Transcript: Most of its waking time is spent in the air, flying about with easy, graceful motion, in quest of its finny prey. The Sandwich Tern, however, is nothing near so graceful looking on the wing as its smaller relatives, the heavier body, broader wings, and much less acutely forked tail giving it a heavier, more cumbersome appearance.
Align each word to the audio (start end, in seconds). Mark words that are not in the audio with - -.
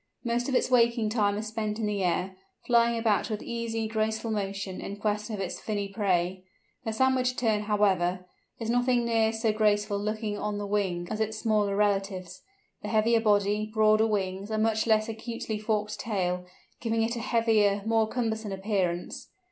Most 0.23 0.49
of 0.49 0.55
its 0.55 0.71
waking 0.71 1.09
time 1.09 1.37
is 1.37 1.45
spent 1.45 1.77
in 1.77 1.85
the 1.85 2.03
air, 2.03 2.35
flying 2.65 2.97
about 2.97 3.29
with 3.29 3.43
easy, 3.43 3.87
graceful 3.87 4.31
motion, 4.31 4.81
in 4.81 4.97
quest 4.97 5.29
of 5.29 5.39
its 5.39 5.59
finny 5.59 5.87
prey. 5.89 6.43
The 6.85 6.91
Sandwich 6.91 7.35
Tern, 7.35 7.65
however, 7.65 8.25
is 8.57 8.71
nothing 8.71 9.05
near 9.05 9.31
so 9.31 9.53
graceful 9.53 9.99
looking 9.99 10.39
on 10.39 10.57
the 10.57 10.65
wing 10.65 11.07
as 11.11 11.21
its 11.21 11.37
smaller 11.37 11.75
relatives, 11.75 12.41
the 12.81 12.87
heavier 12.87 13.19
body, 13.21 13.69
broader 13.71 14.07
wings, 14.07 14.49
and 14.49 14.63
much 14.63 14.87
less 14.87 15.07
acutely 15.07 15.59
forked 15.59 15.99
tail 15.99 16.47
giving 16.79 17.03
it 17.03 17.15
a 17.15 17.19
heavier, 17.19 17.83
more 17.85 18.07
cumbersome 18.07 18.51
appearance. 18.51 19.29